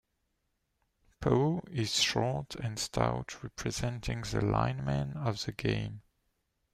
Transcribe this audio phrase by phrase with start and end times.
[1.19, 6.01] Poe is short and stout representing the linemen of the game.